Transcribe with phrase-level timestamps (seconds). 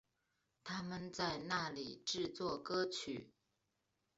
[0.63, 3.29] 他们在那里制作歌曲。